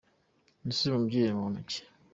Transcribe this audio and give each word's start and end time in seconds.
Ese 0.69 0.83
uyu 0.87 1.01
mubyeyi 1.01 1.29
ni 1.31 1.39
muntu 1.39 1.59
ki? 1.69 1.79